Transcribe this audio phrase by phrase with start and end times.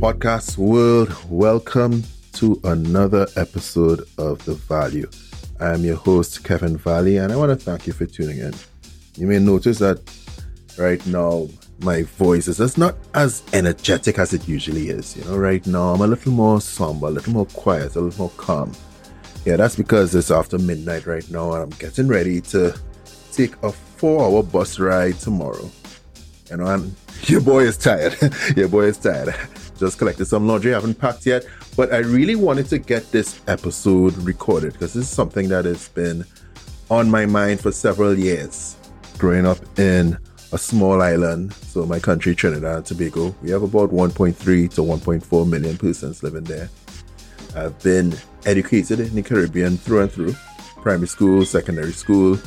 [0.00, 1.14] podcast world.
[1.28, 5.06] Welcome to another episode of The Value.
[5.60, 8.54] I am your host, Kevin Valley, and I want to thank you for tuning in.
[9.16, 10.00] You may notice that
[10.78, 11.48] right now
[11.80, 15.18] my voice is just not as energetic as it usually is.
[15.18, 18.18] You know, right now I'm a little more somber, a little more quiet, a little
[18.18, 18.72] more calm.
[19.44, 22.74] Yeah, that's because it's after midnight right now and I'm getting ready to
[23.32, 25.70] take a four hour bus ride tomorrow.
[26.50, 28.16] You know, and your boy is tired.
[28.56, 29.34] your boy is tired.
[29.80, 31.46] Just collected some laundry, I haven't packed yet.
[31.74, 35.88] But I really wanted to get this episode recorded because this is something that has
[35.88, 36.26] been
[36.90, 38.76] on my mind for several years.
[39.16, 40.18] Growing up in
[40.52, 44.36] a small island, so my country, Trinidad and Tobago, we have about 1.3
[44.74, 46.68] to 1.4 million persons living there.
[47.56, 50.34] I've been educated in the Caribbean through and through
[50.82, 52.38] primary school, secondary school,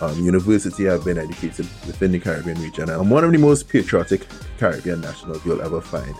[0.00, 0.88] um, university.
[0.88, 2.90] I've been educated within the Caribbean region.
[2.90, 4.26] I'm one of the most patriotic
[4.58, 6.16] Caribbean nationals you'll ever find.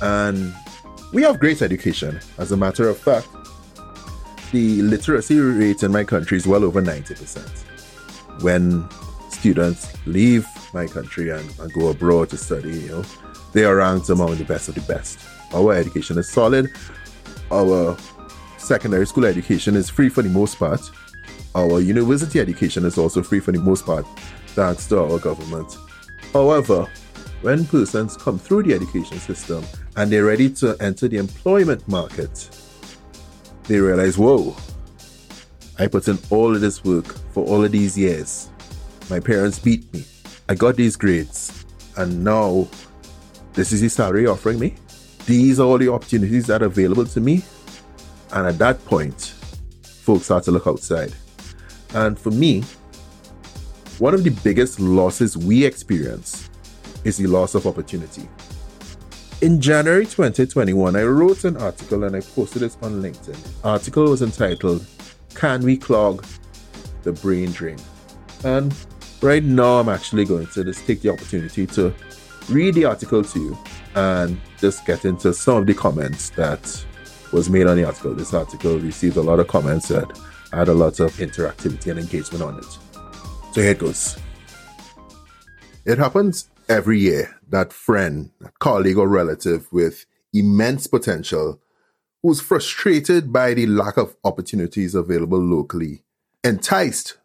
[0.00, 0.54] And
[1.12, 2.20] we have great education.
[2.38, 3.28] As a matter of fact,
[4.52, 8.42] the literacy rate in my country is well over 90%.
[8.42, 8.88] When
[9.30, 13.04] students leave my country and, and go abroad to study, you know,
[13.52, 15.18] they are ranked among the best of the best.
[15.52, 16.70] Our education is solid.
[17.50, 17.96] Our
[18.58, 20.80] secondary school education is free for the most part.
[21.54, 24.06] Our university education is also free for the most part,
[24.48, 25.76] thanks to our government.
[26.32, 26.86] However,
[27.40, 29.64] when persons come through the education system
[29.98, 32.48] and they're ready to enter the employment market,
[33.64, 34.56] they realize, whoa,
[35.76, 38.48] I put in all of this work for all of these years.
[39.10, 40.04] My parents beat me.
[40.48, 41.66] I got these grades.
[41.96, 42.68] And now
[43.54, 44.76] this is the salary offering me.
[45.26, 47.42] These are all the opportunities that are available to me.
[48.30, 49.34] And at that point,
[49.82, 51.12] folks start to look outside.
[51.94, 52.62] And for me,
[53.98, 56.48] one of the biggest losses we experience
[57.02, 58.28] is the loss of opportunity.
[59.40, 63.40] In January 2021, I wrote an article and I posted it on LinkedIn.
[63.62, 64.84] The article was entitled,
[65.36, 66.26] Can We Clog
[67.04, 67.78] the Brain Drain?
[68.42, 68.74] And
[69.22, 71.94] right now, I'm actually going to just take the opportunity to
[72.48, 73.56] read the article to you
[73.94, 76.84] and just get into some of the comments that
[77.32, 78.16] was made on the article.
[78.16, 80.10] This article received a lot of comments and
[80.52, 82.78] had a lot of interactivity and engagement on it.
[83.52, 84.18] So here it goes.
[85.84, 91.60] It happens every year that friend, colleague, or relative with immense potential
[92.22, 96.02] who's frustrated by the lack of opportunities available locally,
[96.44, 97.18] enticed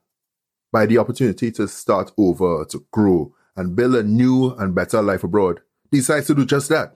[0.72, 5.24] by the opportunity to start over, to grow, and build a new and better life
[5.24, 5.62] abroad,
[5.92, 6.96] decides to do just that.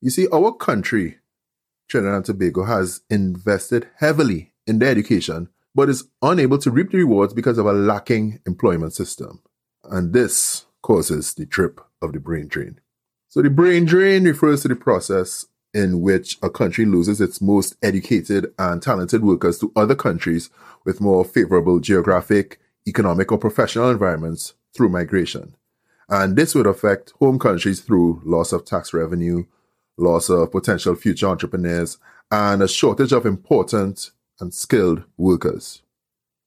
[0.00, 1.18] You see, our country,
[1.88, 6.98] Trinidad and Tobago, has invested heavily in their education, but is unable to reap the
[6.98, 9.42] rewards because of a lacking employment system.
[9.84, 12.80] And this causes the trip of the brain drain.
[13.28, 17.76] So the brain drain refers to the process in which a country loses its most
[17.82, 20.50] educated and talented workers to other countries
[20.84, 22.58] with more favorable geographic,
[22.88, 25.54] economic, or professional environments through migration.
[26.08, 29.44] And this would affect home countries through loss of tax revenue,
[29.96, 31.98] loss of potential future entrepreneurs,
[32.32, 35.82] and a shortage of important and skilled workers.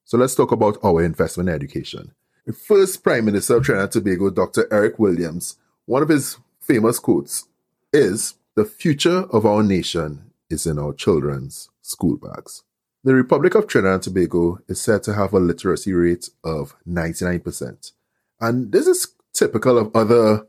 [0.03, 2.11] So let's talk about our investment in education.
[2.45, 4.67] The first Prime Minister of Trinidad and Tobago, Dr.
[4.69, 5.55] Eric Williams,
[5.85, 7.47] one of his famous quotes
[7.93, 12.63] is The future of our nation is in our children's school bags.
[13.01, 17.93] The Republic of Trinidad and Tobago is said to have a literacy rate of 99%.
[18.41, 20.45] And this is typical of other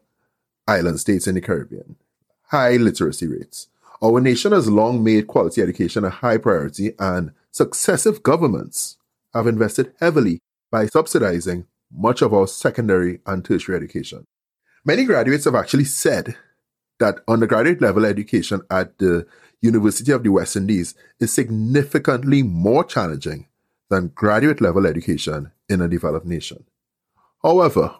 [0.66, 1.94] island states in the Caribbean.
[2.48, 3.68] High literacy rates.
[4.02, 8.96] Our nation has long made quality education a high priority, and successive governments
[9.32, 10.40] have invested heavily
[10.72, 14.24] by subsidizing much of our secondary and tertiary education.
[14.84, 16.36] Many graduates have actually said
[16.98, 19.26] that undergraduate level education at the
[19.60, 23.46] University of the West Indies is significantly more challenging
[23.90, 26.64] than graduate level education in a developed nation.
[27.42, 27.96] However,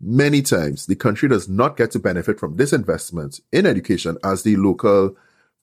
[0.00, 4.42] many times the country does not get to benefit from this investment in education as
[4.42, 5.16] the local,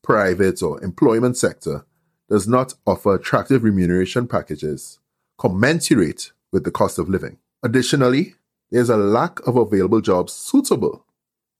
[0.03, 1.85] private, or employment sector
[2.29, 4.99] does not offer attractive remuneration packages
[5.37, 7.37] commensurate with the cost of living.
[7.65, 8.35] Additionally,
[8.69, 11.03] there's a lack of available jobs suitable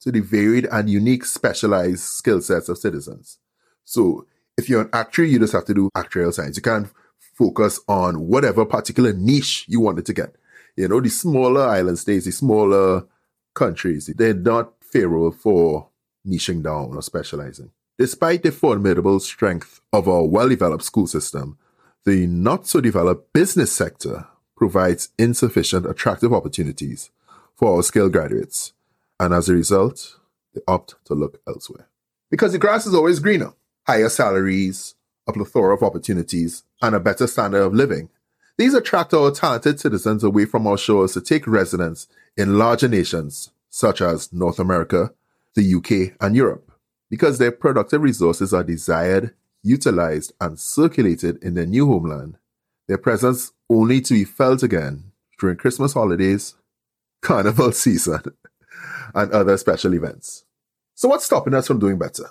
[0.02, 3.40] to the varied and unique specialized skill sets of citizens.
[3.86, 6.58] So, if you're an actuary, you just have to do actuarial science.
[6.58, 6.90] You can't
[7.34, 10.36] focus on whatever particular niche you wanted to get.
[10.78, 13.08] You know, the smaller island states, the smaller
[13.56, 15.90] countries, they're not favorable for
[16.24, 17.72] niching down or specializing.
[17.98, 21.58] Despite the formidable strength of our well developed school system,
[22.06, 27.12] the not so developed business sector provides insufficient attractive opportunities
[27.56, 28.74] for our skilled graduates,
[29.20, 30.20] and as a result,
[30.54, 31.88] they opt to look elsewhere.
[32.30, 33.54] Because the grass is always greener.
[33.88, 34.96] Higher salaries,
[35.28, 38.10] a plethora of opportunities, and a better standard of living.
[38.58, 43.52] These attract our talented citizens away from our shores to take residence in larger nations
[43.70, 45.12] such as North America,
[45.54, 46.72] the UK, and Europe
[47.10, 52.38] because their productive resources are desired, utilized, and circulated in their new homeland,
[52.88, 56.56] their presence only to be felt again during Christmas holidays,
[57.22, 58.22] carnival season,
[59.14, 60.46] and other special events.
[60.94, 62.30] So, what's stopping us from doing better?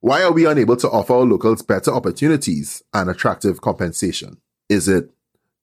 [0.00, 4.38] Why are we unable to offer our locals better opportunities and attractive compensation?
[4.68, 5.10] Is it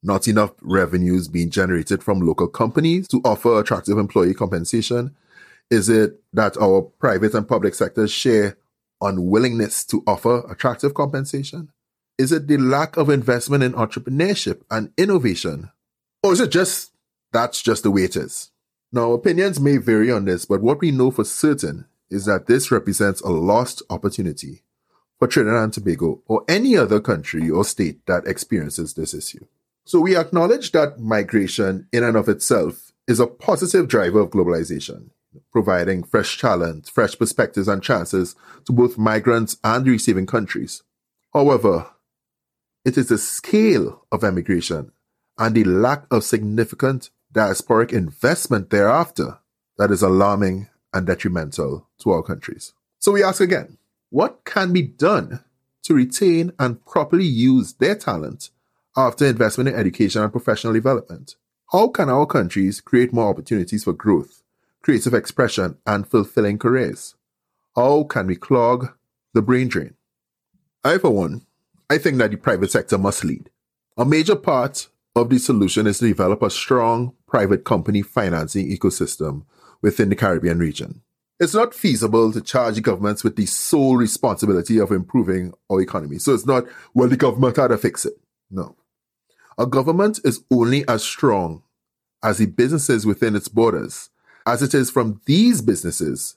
[0.01, 5.15] not enough revenues being generated from local companies to offer attractive employee compensation?
[5.69, 8.57] Is it that our private and public sectors share
[9.01, 11.71] unwillingness to offer attractive compensation?
[12.17, 15.71] Is it the lack of investment in entrepreneurship and innovation?
[16.21, 16.91] Or is it just
[17.31, 18.51] that's just the way it is?
[18.91, 22.69] Now, opinions may vary on this, but what we know for certain is that this
[22.69, 24.61] represents a lost opportunity
[25.17, 29.45] for Trinidad and Tobago or any other country or state that experiences this issue.
[29.85, 35.09] So we acknowledge that migration in and of itself is a positive driver of globalization
[35.51, 40.83] providing fresh talent, fresh perspectives, and chances to both migrants and receiving countries.
[41.33, 41.87] However,
[42.85, 44.91] it is the scale of emigration
[45.37, 49.39] and the lack of significant diasporic investment thereafter
[49.77, 52.73] that is alarming and detrimental to our countries.
[52.99, 53.77] So we ask again,
[54.09, 55.43] what can be done
[55.83, 58.51] to retain and properly use their talent
[58.95, 61.35] after investment in education and professional development?
[61.71, 64.43] How can our countries create more opportunities for growth
[64.83, 67.15] creative expression, and fulfilling careers?
[67.75, 68.93] How can we clog
[69.33, 69.95] the brain drain?
[70.83, 71.47] I, for one,
[71.89, 73.49] I think that the private sector must lead.
[73.97, 79.45] A major part of the solution is to develop a strong private company financing ecosystem
[79.81, 81.01] within the Caribbean region.
[81.39, 86.17] It's not feasible to charge governments with the sole responsibility of improving our economy.
[86.19, 88.13] So it's not, well, the government had to fix it.
[88.49, 88.75] No.
[89.57, 91.63] A government is only as strong
[92.23, 94.09] as the businesses within its borders
[94.45, 96.35] as it is from these businesses,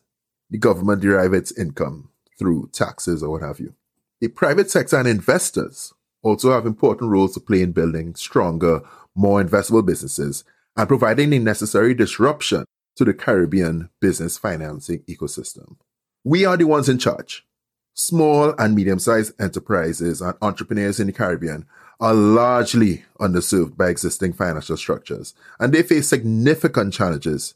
[0.50, 3.74] the government derive its income through taxes or what have you.
[4.20, 5.92] The private sector and investors
[6.22, 8.80] also have important roles to play in building stronger,
[9.14, 10.44] more investable businesses
[10.76, 12.64] and providing the necessary disruption
[12.96, 15.76] to the Caribbean business financing ecosystem.
[16.24, 17.46] We are the ones in charge.
[17.94, 21.66] Small and medium sized enterprises and entrepreneurs in the Caribbean
[22.00, 27.54] are largely underserved by existing financial structures, and they face significant challenges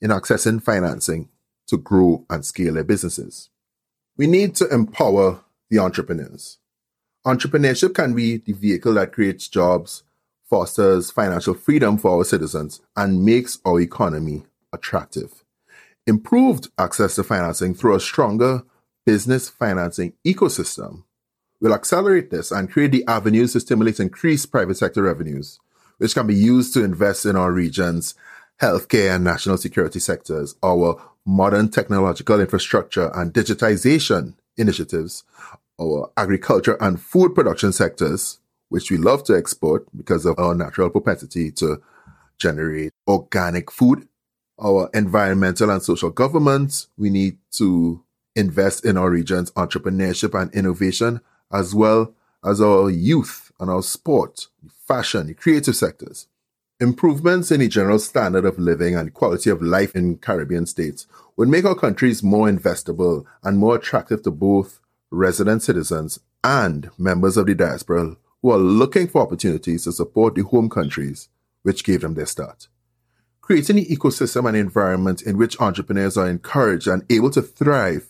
[0.00, 1.28] in accessing financing
[1.66, 3.50] to grow and scale their businesses.
[4.16, 6.58] We need to empower the entrepreneurs.
[7.26, 10.02] Entrepreneurship can be the vehicle that creates jobs,
[10.44, 15.44] fosters financial freedom for our citizens, and makes our economy attractive.
[16.06, 18.64] Improved access to financing through a stronger
[19.06, 21.04] business financing ecosystem
[21.58, 25.58] will accelerate this and create the avenues to stimulate increased private sector revenues,
[25.96, 28.14] which can be used to invest in our regions
[28.60, 35.24] healthcare and national security sectors, our modern technological infrastructure and digitization initiatives,
[35.82, 38.38] our agriculture and food production sectors,
[38.68, 41.82] which we love to export because of our natural propensity to
[42.38, 44.08] generate organic food,
[44.62, 46.88] our environmental and social governments.
[46.96, 48.02] We need to
[48.34, 51.20] invest in our region's entrepreneurship and innovation,
[51.52, 54.48] as well as our youth and our sport,
[54.86, 56.26] fashion, creative sectors.
[56.80, 61.48] Improvements in the general standard of living and quality of life in Caribbean states would
[61.48, 64.80] make our countries more investable and more attractive to both
[65.12, 70.42] resident citizens and members of the diaspora who are looking for opportunities to support the
[70.42, 71.28] home countries
[71.62, 72.68] which gave them their start.
[73.40, 78.08] Creating an ecosystem and environment in which entrepreneurs are encouraged and able to thrive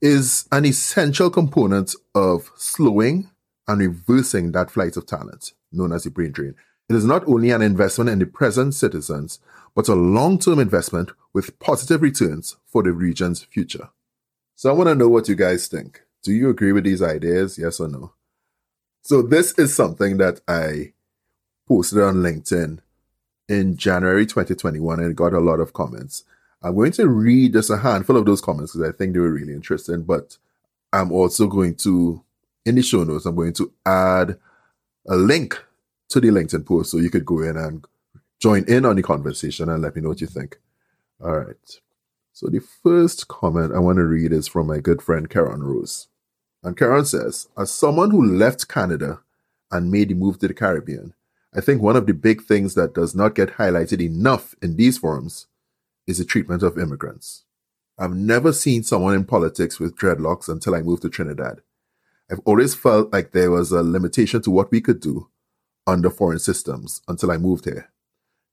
[0.00, 3.30] is an essential component of slowing
[3.68, 6.54] and reversing that flight of talent known as the brain drain
[6.92, 9.40] it is not only an investment in the present citizens,
[9.74, 13.88] but a long term investment with positive returns for the region's future.
[14.56, 16.02] So I want to know what you guys think.
[16.22, 17.58] Do you agree with these ideas?
[17.58, 18.12] Yes or no?
[19.02, 20.92] So this is something that I
[21.66, 22.78] posted on LinkedIn
[23.48, 26.24] in January 2021 and got a lot of comments.
[26.62, 29.32] I'm going to read just a handful of those comments because I think they were
[29.32, 30.38] really interesting, but
[30.92, 32.22] I'm also going to,
[32.64, 34.38] in the show notes, I'm going to add
[35.08, 35.60] a link
[36.10, 37.84] to the LinkedIn post so you could go in and
[38.38, 40.60] join in on the conversation and let me know what you think.
[41.22, 41.80] All right.
[42.32, 46.08] So the first comment I want to read is from my good friend Karen Rose.
[46.62, 49.20] And Karen says, as someone who left Canada
[49.70, 51.14] and made the move to the Caribbean,
[51.54, 54.98] I think one of the big things that does not get highlighted enough in these
[54.98, 55.46] forums
[56.06, 57.44] is the treatment of immigrants.
[57.98, 61.60] I've never seen someone in politics with dreadlocks until I moved to Trinidad.
[62.30, 65.28] I've always felt like there was a limitation to what we could do
[65.86, 67.90] under foreign systems until I moved here.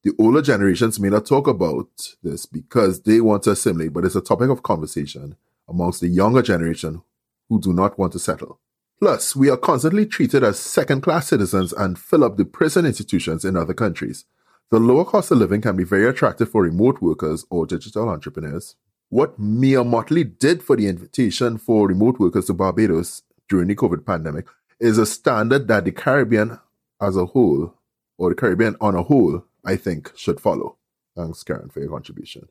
[0.03, 4.15] The older generations may not talk about this because they want to assimilate, but it's
[4.15, 5.35] a topic of conversation
[5.67, 7.01] amongst the younger generation
[7.49, 8.59] who do not want to settle.
[8.99, 13.43] Plus, we are constantly treated as second class citizens and fill up the prison institutions
[13.43, 14.25] in other countries.
[14.71, 18.75] The lower cost of living can be very attractive for remote workers or digital entrepreneurs.
[19.09, 24.05] What Mia Mottley did for the invitation for remote workers to Barbados during the COVID
[24.05, 24.47] pandemic
[24.79, 26.59] is a standard that the Caribbean
[27.01, 27.73] as a whole,
[28.17, 30.77] or the Caribbean on a whole, I think should follow.
[31.15, 32.49] Thanks, Karen, for your contribution.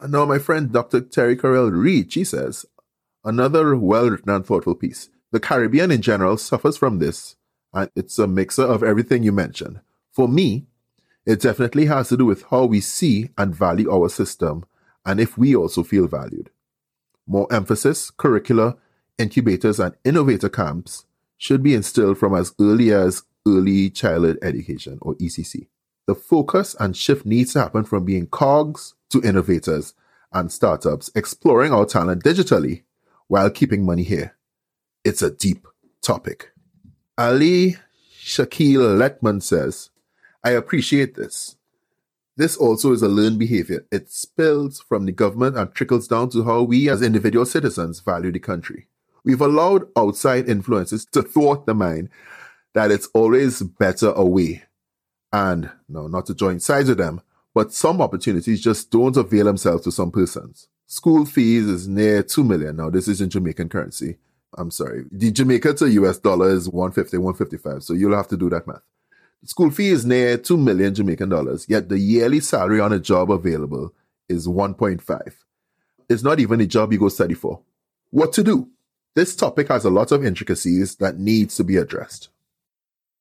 [0.00, 1.00] And now, my friend Dr.
[1.00, 2.66] Terry Carell Reed, she says,
[3.28, 5.10] another well written and thoughtful piece.
[5.30, 7.36] The Caribbean in general suffers from this,
[7.74, 9.80] and it's a mixer of everything you mentioned.
[10.10, 10.66] For me,
[11.26, 14.64] it definitely has to do with how we see and value our system
[15.04, 16.50] and if we also feel valued.
[17.26, 18.78] More emphasis, curricula,
[19.18, 21.04] incubators, and innovator camps
[21.36, 25.66] should be instilled from as early as early childhood education or ECC.
[26.06, 29.92] The focus and shift needs to happen from being cogs to innovators
[30.32, 32.84] and startups exploring our talent digitally
[33.28, 34.36] while keeping money here.
[35.04, 35.66] It's a deep
[36.02, 36.52] topic.
[37.16, 37.76] Ali
[38.20, 39.90] Shakil Letman says,
[40.42, 41.56] I appreciate this.
[42.36, 43.84] This also is a learned behavior.
[43.90, 48.30] It spills from the government and trickles down to how we as individual citizens value
[48.30, 48.86] the country.
[49.24, 52.10] We've allowed outside influences to thwart the mind
[52.74, 54.62] that it's always better away.
[55.32, 57.20] And no, not to join sides with them,
[57.54, 60.68] but some opportunities just don't avail themselves to some persons.
[60.90, 62.76] School fees is near 2 million.
[62.76, 64.16] Now, this is in Jamaican currency.
[64.56, 65.04] I'm sorry.
[65.12, 67.82] The Jamaica to US dollar is 150, 155.
[67.82, 68.80] So you'll have to do that math.
[69.44, 73.30] School fee is near 2 million Jamaican dollars, yet the yearly salary on a job
[73.30, 73.92] available
[74.30, 75.32] is 1.5.
[76.08, 77.60] It's not even a job you go study for.
[78.08, 78.70] What to do?
[79.14, 82.30] This topic has a lot of intricacies that needs to be addressed.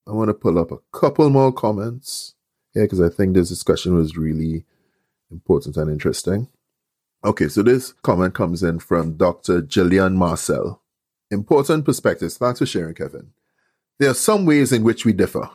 [0.08, 2.34] I want to pull up a couple more comments
[2.74, 4.64] here because I think this discussion was really
[5.30, 6.48] important and interesting.
[7.24, 9.62] Okay, so this comment comes in from Dr.
[9.62, 10.82] Jillian Marcel.
[11.32, 12.38] Important perspectives.
[12.38, 13.32] Thanks for sharing, Kevin.
[14.00, 15.50] There are some ways in which we differ.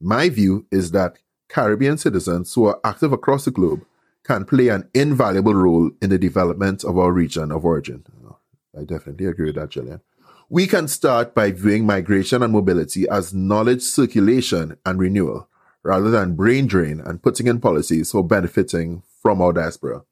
[0.00, 3.84] My view is that Caribbean citizens who are active across the globe
[4.24, 8.04] can play an invaluable role in the development of our region of origin.
[8.78, 10.00] I definitely agree with that, Jillian.
[10.50, 15.48] We can start by viewing migration and mobility as knowledge circulation and renewal,
[15.82, 20.02] rather than brain drain and putting in policies for benefiting from our diaspora.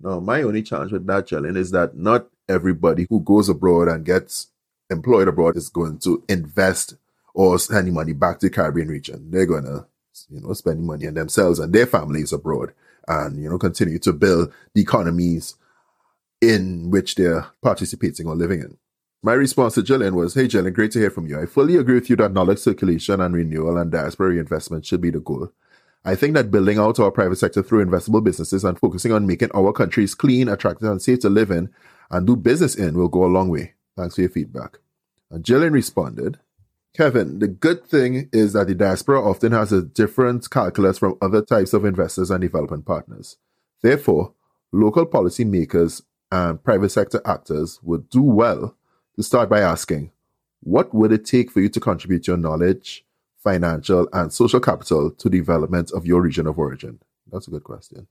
[0.00, 4.04] Now, my only challenge with that, Jillian, is that not everybody who goes abroad and
[4.04, 4.48] gets
[4.88, 6.94] employed abroad is going to invest
[7.34, 9.30] or send money back to the Caribbean region.
[9.30, 9.86] They're going to,
[10.30, 12.72] you know, spend money on themselves and their families abroad
[13.06, 15.54] and, you know, continue to build the economies
[16.40, 18.76] in which they're participating or living in.
[19.22, 21.38] My response to Jillian was, Hey Jillian, great to hear from you.
[21.38, 25.10] I fully agree with you that knowledge circulation and renewal and diaspora reinvestment should be
[25.10, 25.52] the goal.
[26.04, 29.50] I think that building out our private sector through investable businesses and focusing on making
[29.54, 31.70] our countries clean, attractive, and safe to live in
[32.10, 33.74] and do business in will go a long way.
[33.96, 34.78] Thanks for your feedback.
[35.30, 36.38] And Jillian responded,
[36.96, 41.42] Kevin, the good thing is that the diaspora often has a different calculus from other
[41.42, 43.36] types of investors and development partners.
[43.82, 44.32] Therefore,
[44.72, 46.02] local policymakers
[46.32, 48.76] and private sector actors would do well
[49.16, 50.10] to start by asking,
[50.62, 53.04] what would it take for you to contribute your knowledge,
[53.42, 57.00] financial, and social capital to development of your region of origin?
[57.30, 58.06] That's a good question.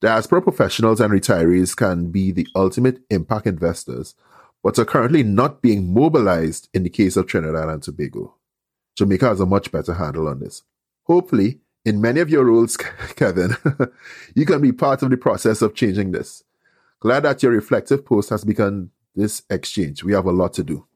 [0.00, 4.14] Diaspora professionals and retirees can be the ultimate impact investors,
[4.62, 8.34] but are currently not being mobilized in the case of Trinidad and Tobago.
[8.96, 10.62] Jamaica has a much better handle on this.
[11.04, 12.76] Hopefully, in many of your roles,
[13.16, 13.56] Kevin,
[14.34, 16.44] you can be part of the process of changing this.
[17.00, 20.04] Glad that your reflective post has begun this exchange.
[20.04, 20.86] We have a lot to do.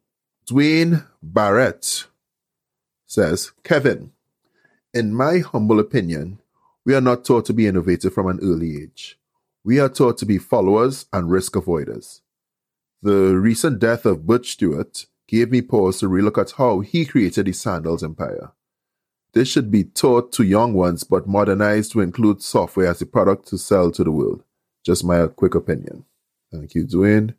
[0.47, 2.07] Dwayne Barrett
[3.07, 4.13] says, Kevin,
[4.93, 6.41] in my humble opinion,
[6.85, 9.19] we are not taught to be innovative from an early age.
[9.65, 12.21] We are taught to be followers and risk avoiders.
[13.03, 17.47] The recent death of Butch Stewart gave me pause to relook at how he created
[17.47, 18.53] the sandals empire.
[19.33, 23.49] This should be taught to young ones but modernized to include software as a product
[23.49, 24.45] to sell to the world.
[24.85, 26.05] Just my quick opinion.
[26.53, 27.35] Thank you, Dwayne.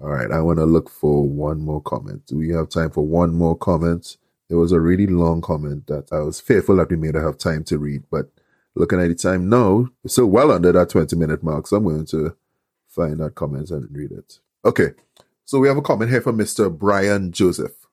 [0.00, 2.26] All right, I want to look for one more comment.
[2.26, 4.18] Do we have time for one more comment?
[4.50, 7.38] There was a really long comment that I was fearful that we may not have
[7.38, 8.32] time to read, but
[8.74, 12.04] looking at the time now, still well under that 20 minute mark, so I'm going
[12.06, 12.34] to
[12.88, 14.40] find that comment and read it.
[14.64, 14.88] Okay,
[15.44, 16.76] so we have a comment here from Mr.
[16.76, 17.86] Brian Joseph,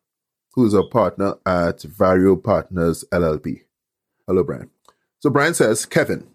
[0.54, 3.62] who is a partner at Vario Partners LLP.
[4.26, 4.72] Hello, Brian.
[5.20, 6.28] So Brian says, Kevin,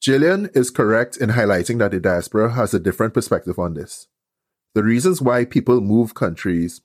[0.00, 4.08] Jillian is correct in highlighting that the diaspora has a different perspective on this.
[4.74, 6.80] The reasons why people move countries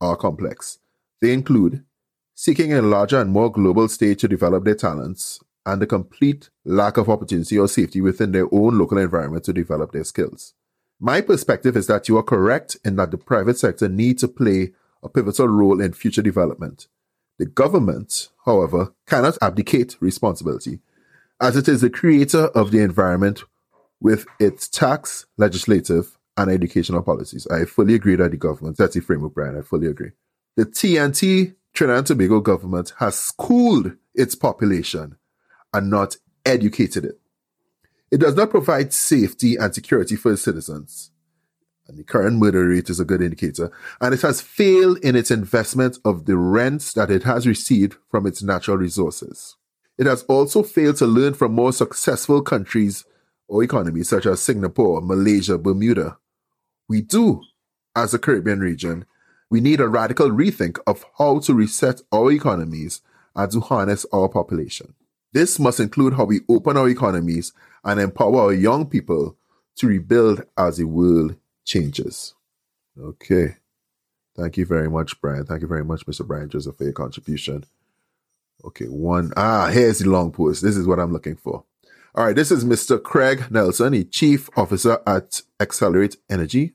[0.00, 0.80] are complex.
[1.20, 1.84] They include
[2.34, 6.96] seeking a larger and more global stage to develop their talents, and the complete lack
[6.96, 10.54] of opportunity or safety within their own local environment to develop their skills.
[10.98, 14.72] My perspective is that you are correct in that the private sector needs to play
[15.02, 16.86] a pivotal role in future development.
[17.38, 20.80] The government, however, cannot abdicate responsibility,
[21.40, 23.42] as it is the creator of the environment
[24.00, 27.46] with its tax, legislative, and educational policies.
[27.48, 30.12] I fully agree that the government, that's the framework, Brian, I fully agree.
[30.56, 35.16] The TNT Trinidad and Tobago government has schooled its population
[35.72, 37.20] and not educated it.
[38.10, 41.10] It does not provide safety and security for its citizens.
[41.88, 43.72] And the current murder rate is a good indicator.
[44.00, 48.26] And it has failed in its investment of the rents that it has received from
[48.26, 49.56] its natural resources.
[49.98, 53.04] It has also failed to learn from more successful countries
[53.48, 56.18] or economies such as Singapore, Malaysia, Bermuda.
[56.88, 57.42] We do,
[57.96, 59.06] as a Caribbean region,
[59.52, 63.02] we need a radical rethink of how to reset our economies
[63.36, 64.94] and to harness our population.
[65.34, 67.52] This must include how we open our economies
[67.84, 69.36] and empower our young people
[69.76, 72.34] to rebuild as the world changes.
[72.98, 73.56] Okay.
[74.34, 75.44] Thank you very much, Brian.
[75.44, 76.26] Thank you very much, Mr.
[76.26, 77.66] Brian Joseph, for your contribution.
[78.64, 79.34] Okay, one.
[79.36, 80.62] Ah, here's the long post.
[80.62, 81.64] This is what I'm looking for.
[82.14, 83.02] All right, this is Mr.
[83.02, 86.72] Craig Nelson, the Chief Officer at Accelerate Energy.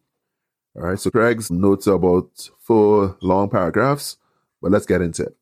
[0.77, 4.17] All right, so Craig's notes are about four long paragraphs,
[4.61, 5.35] but let's get into it.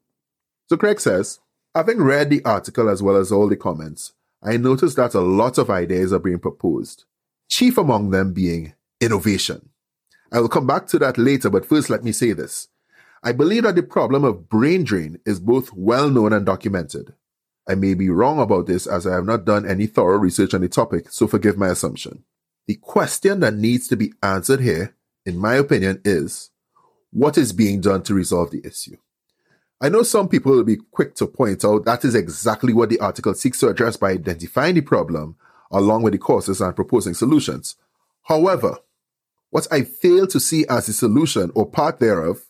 [0.70, 1.40] So Craig says,
[1.76, 5.58] having read the article as well as all the comments, I noticed that a lot
[5.58, 7.04] of ideas are being proposed,
[7.50, 9.70] chief among them being innovation.
[10.32, 12.70] I will come back to that later, but first let me say this.
[13.22, 17.14] I believe that the problem of brain drain is both well known and documented.
[17.68, 20.62] I may be wrong about this as I have not done any thorough research on
[20.62, 22.24] the topic, so forgive my assumption.
[22.68, 26.52] The question that needs to be answered here in my opinion, is
[27.12, 28.98] what is being done to resolve the issue?
[29.82, 33.00] I know some people will be quick to point out that is exactly what the
[33.00, 35.36] article seeks to address by identifying the problem
[35.72, 37.76] along with the causes and proposing solutions.
[38.24, 38.78] However,
[39.50, 42.46] what I fail to see as a solution or part thereof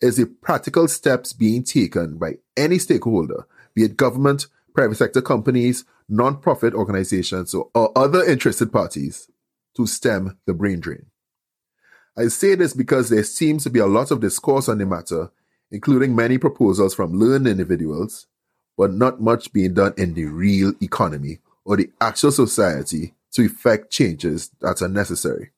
[0.00, 5.84] is the practical steps being taken by any stakeholder, be it government, private sector companies,
[6.08, 9.30] non-profit organizations, or, other interested parties
[9.76, 11.06] to stem the brain drain.
[12.16, 15.30] I say this because there seems to be a lot of discourse on the matter,
[15.70, 18.26] including many proposals from learned individuals,
[18.76, 23.90] but not much being done in the real economy or the actual society to effect
[23.90, 25.50] changes that are necessary.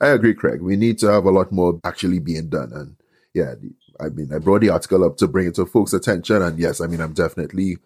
[0.00, 0.60] I agree, Craig.
[0.60, 2.72] We need to have a lot more actually being done.
[2.74, 2.96] And
[3.34, 3.54] yeah,
[4.00, 6.42] I mean, I brought the article up to bring it to folks' attention.
[6.42, 7.78] And yes, I mean, I'm definitely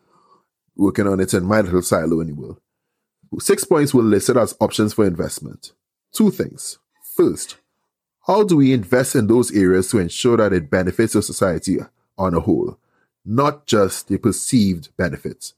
[0.74, 2.60] working on it in my little silo world.
[3.38, 5.72] Six points were listed as options for investment.
[6.12, 6.78] Two things.
[7.16, 7.56] First,
[8.26, 11.78] how do we invest in those areas to ensure that it benefits the society
[12.18, 12.78] on a whole,
[13.24, 15.54] not just the perceived benefits?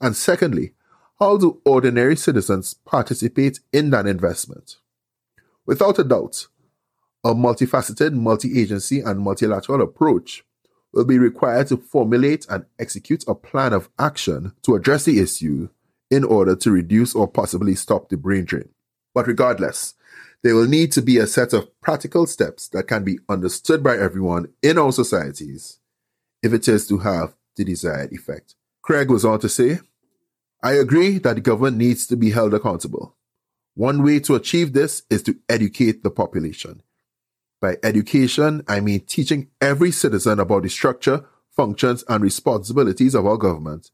[0.00, 0.74] And secondly,
[1.18, 4.76] how do ordinary citizens participate in that investment?
[5.64, 6.46] Without a doubt,
[7.24, 10.44] a multifaceted, multi agency, and multilateral approach
[10.92, 15.68] will be required to formulate and execute a plan of action to address the issue
[16.10, 18.68] in order to reduce or possibly stop the brain drain.
[19.14, 19.94] But regardless,
[20.42, 23.96] there will need to be a set of practical steps that can be understood by
[23.96, 25.78] everyone in our societies
[26.42, 28.54] if it is to have the desired effect.
[28.82, 29.80] Craig goes on to say,
[30.62, 33.16] I agree that the government needs to be held accountable.
[33.74, 36.82] One way to achieve this is to educate the population.
[37.60, 43.36] By education, I mean teaching every citizen about the structure, functions, and responsibilities of our
[43.36, 43.90] government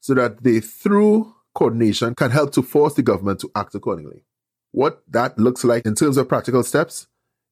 [0.00, 4.24] so that they, through coordination, can help to force the government to act accordingly.
[4.76, 7.06] What that looks like in terms of practical steps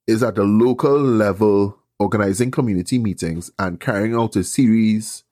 [0.07, 5.25] is at the local level, organizing community meetings and carrying out a series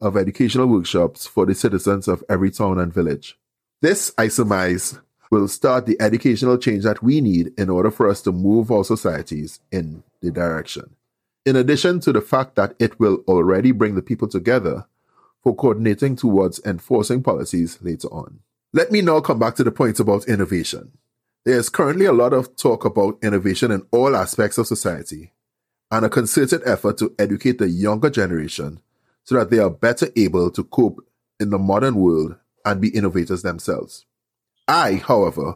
[0.00, 3.38] of educational workshops for the citizens of every town and village.
[3.80, 4.98] This, I surmise,
[5.30, 8.82] will start the educational change that we need in order for us to move our
[8.82, 10.96] societies in the direction.
[11.44, 14.86] In addition to the fact that it will already bring the people together
[15.44, 18.40] for coordinating towards enforcing policies later on.
[18.72, 20.90] Let me now come back to the point about innovation.
[21.46, 25.30] There is currently a lot of talk about innovation in all aspects of society
[25.92, 28.80] and a concerted effort to educate the younger generation
[29.22, 31.06] so that they are better able to cope
[31.38, 34.06] in the modern world and be innovators themselves.
[34.66, 35.54] I, however,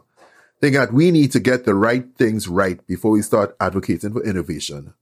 [0.61, 4.23] think that we need to get the right things right before we start advocating for
[4.23, 4.93] innovation,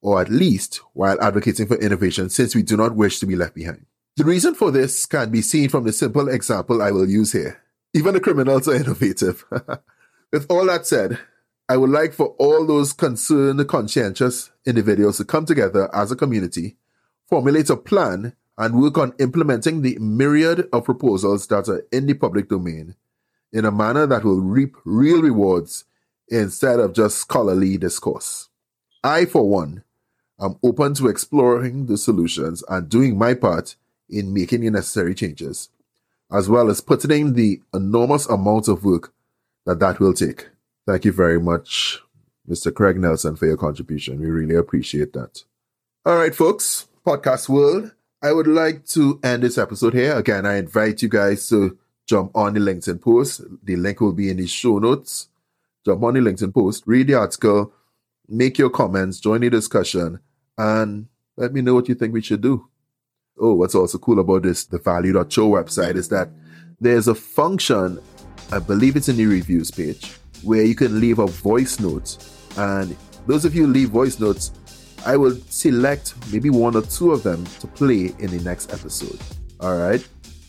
[0.00, 3.54] or at least while advocating for innovation since we do not wish to be left
[3.54, 3.84] behind.
[4.16, 7.60] The reason for this can be seen from the simple example I will use here.
[7.92, 9.44] Even the criminals are innovative.
[10.30, 11.18] With all that said,
[11.70, 16.76] I would like for all those concerned, conscientious individuals to come together as a community,
[17.26, 22.14] formulate a plan, and work on implementing the myriad of proposals that are in the
[22.14, 22.94] public domain
[23.52, 25.84] in a manner that will reap real rewards
[26.28, 28.50] instead of just scholarly discourse.
[29.02, 29.84] I, for one,
[30.38, 33.76] am open to exploring the solutions and doing my part
[34.10, 35.70] in making the necessary changes,
[36.30, 39.14] as well as putting in the enormous amount of work
[39.68, 40.48] that that will take.
[40.86, 42.00] Thank you very much,
[42.48, 42.72] Mr.
[42.72, 44.18] Craig Nelson, for your contribution.
[44.18, 45.44] We really appreciate that.
[46.06, 47.92] All right, folks, podcast world.
[48.22, 50.16] I would like to end this episode here.
[50.16, 51.76] Again, I invite you guys to
[52.06, 53.42] jump on the LinkedIn post.
[53.62, 55.28] The link will be in the show notes.
[55.84, 57.70] Jump on the LinkedIn post, read the article,
[58.26, 60.18] make your comments, join the discussion,
[60.56, 62.66] and let me know what you think we should do.
[63.38, 66.30] Oh, what's also cool about this, the value.show website, is that
[66.80, 68.00] there's a function,
[68.52, 72.16] I believe it's in the reviews page, where you can leave a voice note.
[72.56, 74.52] And those of you who leave voice notes,
[75.04, 79.18] I will select maybe one or two of them to play in the next episode.
[79.60, 80.00] All right.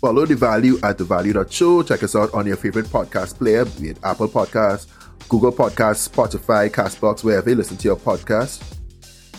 [0.01, 1.83] Follow the value at the value.show.
[1.83, 4.87] Check us out on your favorite podcast player, be it Apple Podcasts,
[5.27, 8.63] Google Podcasts, Spotify, Castbox, wherever you listen to your podcast.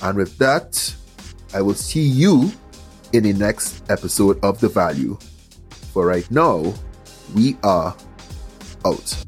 [0.03, 0.95] And with that,
[1.55, 2.53] I will see you
[3.13, 5.19] in the next episode of The Value.
[5.93, 6.75] For right now,
[7.35, 7.97] we are
[8.85, 9.25] oats.